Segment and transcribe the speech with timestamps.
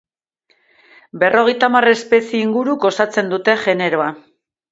[1.23, 4.09] Berrogeita hamar espezie inguruk osatzen dute generoa.